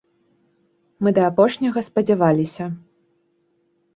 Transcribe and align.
Мы 1.07 1.13
да 1.17 1.23
апошняга 1.31 1.83
спадзяваліся. 1.89 2.65